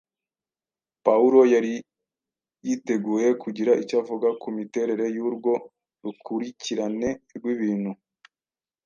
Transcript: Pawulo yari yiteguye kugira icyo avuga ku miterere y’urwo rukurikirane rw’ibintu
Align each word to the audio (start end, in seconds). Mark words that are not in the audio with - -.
Pawulo 1.05 1.39
yari 1.53 1.73
yiteguye 2.67 3.27
kugira 3.43 3.71
icyo 3.83 3.95
avuga 4.01 4.27
ku 4.41 4.47
miterere 4.57 5.05
y’urwo 5.15 5.53
rukurikirane 6.03 7.09
rw’ibintu 7.35 7.91